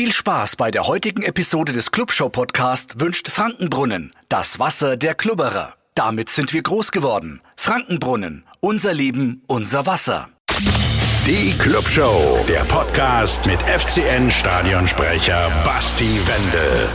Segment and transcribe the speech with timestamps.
[0.00, 5.74] Viel Spaß bei der heutigen Episode des Clubshow Podcast wünscht Frankenbrunnen, das Wasser der Klubberer.
[5.94, 7.42] Damit sind wir groß geworden.
[7.54, 10.30] Frankenbrunnen, unser Leben, unser Wasser.
[11.26, 16.88] Die Clubshow, der Podcast mit FCN Stadionsprecher Basti Wendel.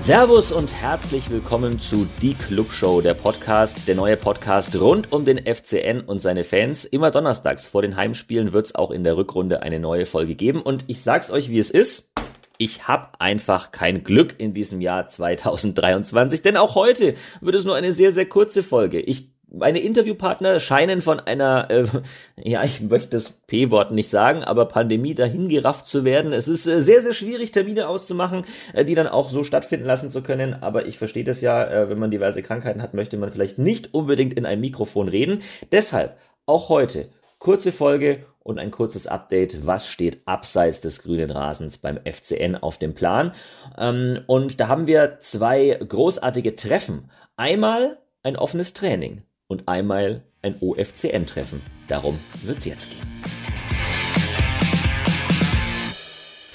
[0.00, 5.36] Servus und herzlich willkommen zu Die Clubshow, der Podcast, der neue Podcast rund um den
[5.36, 6.86] FCN und seine Fans.
[6.86, 10.62] Immer donnerstags vor den Heimspielen wird es auch in der Rückrunde eine neue Folge geben
[10.62, 12.09] und ich sag's euch, wie es ist.
[12.62, 17.74] Ich habe einfach kein Glück in diesem Jahr 2023, denn auch heute wird es nur
[17.74, 19.00] eine sehr, sehr kurze Folge.
[19.00, 21.86] Ich meine Interviewpartner scheinen von einer, äh,
[22.36, 26.34] ja, ich möchte das P-Wort nicht sagen, aber Pandemie dahingerafft zu werden.
[26.34, 28.44] Es ist äh, sehr, sehr schwierig, Termine auszumachen,
[28.74, 30.52] äh, die dann auch so stattfinden lassen zu können.
[30.62, 33.94] Aber ich verstehe das ja, äh, wenn man diverse Krankheiten hat, möchte man vielleicht nicht
[33.94, 35.40] unbedingt in ein Mikrofon reden.
[35.72, 37.08] Deshalb auch heute
[37.40, 42.78] kurze Folge und ein kurzes Update, was steht abseits des grünen Rasens beim FCN auf
[42.78, 43.32] dem Plan.
[43.76, 47.10] Ähm, und da haben wir zwei großartige Treffen.
[47.36, 51.60] Einmal ein offenes Training und einmal ein OFCN-Treffen.
[51.88, 53.39] Darum wird's jetzt gehen.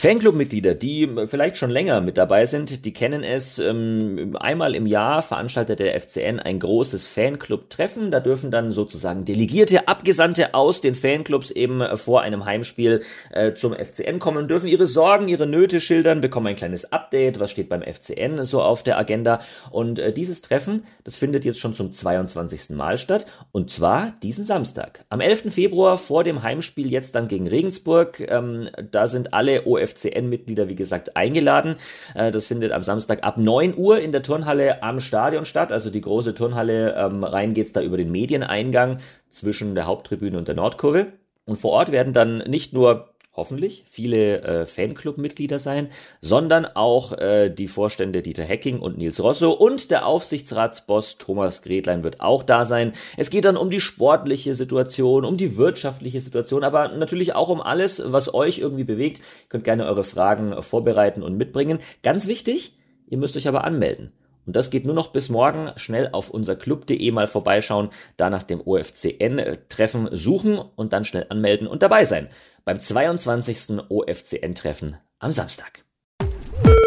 [0.05, 3.57] Fanclub-Mitglieder, die vielleicht schon länger mit dabei sind, die kennen es.
[3.57, 8.11] Ähm, einmal im Jahr veranstaltet der FCN ein großes Fanclub-Treffen.
[8.11, 13.73] Da dürfen dann sozusagen Delegierte, Abgesandte aus den Fanclubs eben vor einem Heimspiel äh, zum
[13.73, 17.69] FCN kommen und dürfen ihre Sorgen, ihre Nöte schildern, bekommen ein kleines Update, was steht
[17.69, 19.39] beim FCN so auf der Agenda.
[19.71, 22.75] Und äh, dieses Treffen, das findet jetzt schon zum 22.
[22.75, 23.25] Mal statt.
[23.51, 25.03] Und zwar diesen Samstag.
[25.09, 25.51] Am 11.
[25.51, 28.19] Februar vor dem Heimspiel jetzt dann gegen Regensburg.
[28.19, 31.75] Ähm, da sind alle OFCN FCN-Mitglieder, wie gesagt, eingeladen.
[32.13, 35.71] Äh, das findet am Samstag ab 9 Uhr in der Turnhalle am Stadion statt.
[35.71, 40.47] Also die große Turnhalle, ähm, rein geht's da über den Medieneingang zwischen der Haupttribüne und
[40.47, 41.07] der Nordkurve.
[41.45, 45.89] Und vor Ort werden dann nicht nur hoffentlich viele äh, Fanclub-Mitglieder sein,
[46.21, 52.03] sondern auch äh, die Vorstände Dieter Hecking und Nils Rosso und der Aufsichtsratsboss Thomas Gretlein
[52.03, 52.93] wird auch da sein.
[53.17, 57.61] Es geht dann um die sportliche Situation, um die wirtschaftliche Situation, aber natürlich auch um
[57.61, 59.19] alles, was euch irgendwie bewegt.
[59.19, 61.79] Ihr könnt gerne eure Fragen vorbereiten und mitbringen.
[62.03, 64.11] Ganz wichtig, ihr müsst euch aber anmelden.
[64.45, 65.71] Und das geht nur noch bis morgen.
[65.75, 71.67] Schnell auf unser club.de mal vorbeischauen, da nach dem OFCN-Treffen suchen und dann schnell anmelden
[71.67, 72.29] und dabei sein
[72.65, 73.79] beim 22.
[73.89, 75.85] OFCN-Treffen am Samstag.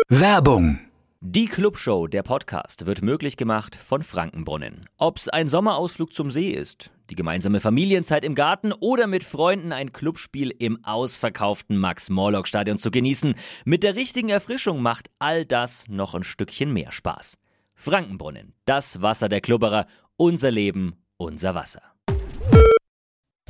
[0.09, 0.81] Werbung
[1.21, 4.85] die Clubshow, der Podcast, wird möglich gemacht von Frankenbrunnen.
[4.99, 9.93] Ob's ein Sommerausflug zum See ist, die gemeinsame Familienzeit im Garten oder mit Freunden ein
[9.93, 13.35] Clubspiel im ausverkauften Max-Morlock-Stadion zu genießen,
[13.65, 17.37] mit der richtigen Erfrischung macht all das noch ein Stückchen mehr Spaß.
[17.75, 21.83] Frankenbrunnen, das Wasser der Klubberer, unser Leben, unser Wasser.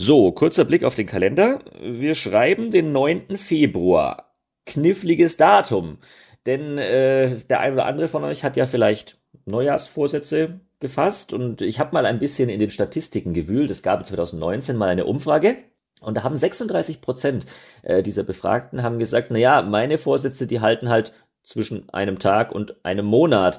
[0.01, 1.59] So, kurzer Blick auf den Kalender.
[1.83, 3.37] Wir schreiben den 9.
[3.37, 4.33] Februar.
[4.65, 5.99] Kniffliges Datum.
[6.47, 11.81] Denn äh, der ein oder andere von euch hat ja vielleicht Neujahrsvorsätze gefasst und ich
[11.81, 13.73] habe mal ein bisschen in den Statistiken gewühlt.
[13.73, 15.57] Es gab 2019 mal eine Umfrage
[16.01, 17.47] und da haben 36 Prozent
[17.83, 22.53] äh, dieser Befragten haben gesagt, na ja, meine Vorsätze, die halten halt zwischen einem Tag
[22.53, 23.59] und einem Monat.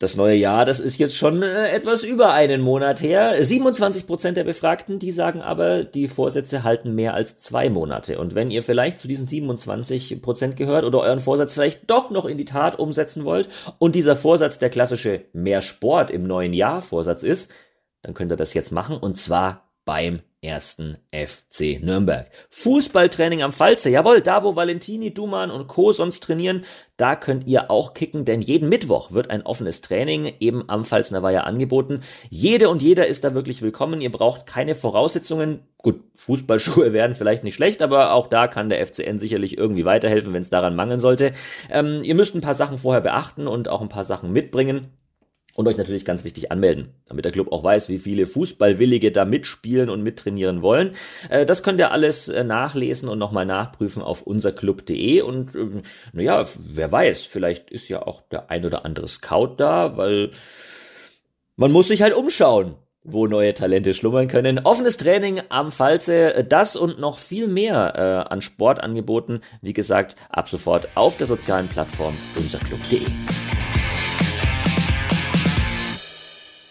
[0.00, 3.42] Das neue Jahr, das ist jetzt schon äh, etwas über einen Monat her.
[3.42, 8.18] 27 Prozent der Befragten, die sagen aber, die Vorsätze halten mehr als zwei Monate.
[8.18, 12.24] Und wenn ihr vielleicht zu diesen 27 Prozent gehört oder euren Vorsatz vielleicht doch noch
[12.24, 16.82] in die Tat umsetzen wollt und dieser Vorsatz der klassische mehr Sport im neuen Jahr
[16.82, 17.52] Vorsatz ist,
[18.02, 22.30] dann könnt ihr das jetzt machen und zwar beim ersten FC Nürnberg.
[22.50, 25.92] Fußballtraining am Falze, jawohl, da wo Valentini, Duman und Co.
[25.92, 26.64] sonst trainieren,
[26.96, 31.22] da könnt ihr auch kicken, denn jeden Mittwoch wird ein offenes Training eben am Pfalzner
[31.22, 32.02] Weiher angeboten.
[32.30, 35.60] Jede und jeder ist da wirklich willkommen, ihr braucht keine Voraussetzungen.
[35.78, 40.32] Gut, Fußballschuhe wären vielleicht nicht schlecht, aber auch da kann der FCN sicherlich irgendwie weiterhelfen,
[40.32, 41.32] wenn es daran mangeln sollte.
[41.70, 44.90] Ähm, ihr müsst ein paar Sachen vorher beachten und auch ein paar Sachen mitbringen.
[45.54, 49.24] Und euch natürlich ganz wichtig anmelden, damit der Club auch weiß, wie viele Fußballwillige da
[49.24, 50.92] mitspielen und mittrainieren wollen.
[51.28, 55.20] Äh, das könnt ihr alles äh, nachlesen und nochmal nachprüfen auf unserclub.de.
[55.20, 55.82] Und ähm,
[56.12, 60.32] naja, wer weiß, vielleicht ist ja auch der ein oder andere Scout da, weil
[61.56, 62.74] man muss sich halt umschauen
[63.04, 64.60] wo neue Talente schlummern können.
[64.60, 67.92] Offenes Training am Falze, das und noch viel mehr
[68.28, 73.02] äh, an Sportangeboten, wie gesagt, ab sofort auf der sozialen Plattform unserclub.de.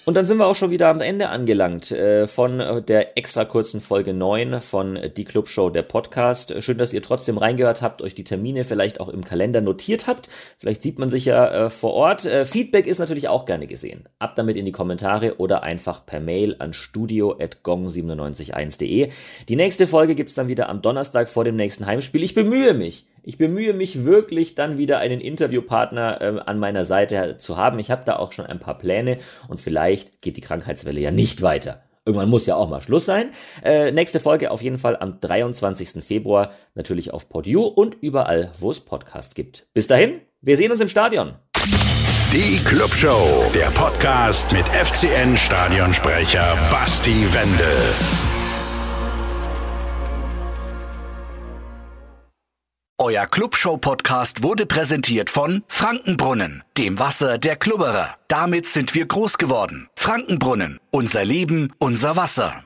[0.06, 3.46] Und dann sind wir auch schon wieder am Ende angelangt äh, von äh, der extra
[3.46, 6.62] kurzen Folge 9 von Die Club Show, der Podcast.
[6.62, 10.28] Schön, dass ihr trotzdem reingehört habt, euch die Termine vielleicht auch im Kalender notiert habt.
[10.58, 12.26] Vielleicht sieht man sich ja äh, vor Ort.
[12.26, 14.10] Äh, Feedback ist natürlich auch gerne gesehen.
[14.20, 19.10] Ab damit in die Kommentare oder einfach per Mail an studio.gong971.de.
[19.48, 22.24] Die nächste Folge gibt's dann wieder am Donnerstag vor dem nächsten Heimspiel.
[22.24, 27.38] Ich bemühe mich Ich bemühe mich wirklich dann wieder einen Interviewpartner äh, an meiner Seite
[27.38, 27.80] zu haben.
[27.80, 29.18] Ich habe da auch schon ein paar Pläne
[29.48, 31.84] und vielleicht geht die Krankheitswelle ja nicht weiter.
[32.06, 33.31] Irgendwann muss ja auch mal Schluss sein.
[33.64, 36.04] Äh, nächste Folge auf jeden Fall am 23.
[36.04, 39.68] Februar, natürlich auf PodU und überall, wo es Podcasts gibt.
[39.74, 41.36] Bis dahin, wir sehen uns im Stadion.
[42.34, 48.43] Die Clubshow, der Podcast mit FCN Stadionsprecher Basti Wendel.
[53.04, 58.16] Euer Clubshow-Podcast wurde präsentiert von Frankenbrunnen, dem Wasser der Klubberer.
[58.30, 59.90] Damit sind wir groß geworden.
[59.98, 62.62] Frankenbrunnen, unser Leben, unser Wasser.